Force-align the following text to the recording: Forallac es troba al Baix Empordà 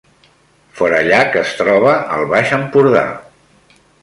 Forallac 0.79 1.37
es 1.43 1.53
troba 1.59 1.93
al 2.17 2.27
Baix 2.35 2.55
Empordà 2.59 3.05